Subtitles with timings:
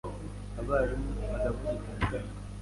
[0.59, 2.33] abarimu bagakubita bikanga